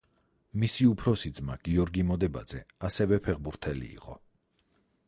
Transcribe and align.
მისი 0.61 0.87
უფროსი 0.91 1.31
ძმა, 1.39 1.57
გიორგი 1.67 2.07
მოდებაძე 2.13 2.63
ასევე 2.91 3.21
ფეხბურთელი 3.29 3.97
იყო. 4.01 4.19